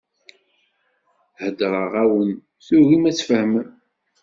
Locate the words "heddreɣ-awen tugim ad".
1.43-3.15